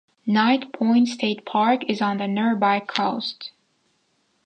[0.25, 3.51] Knight Point State Park is on the nearby coast.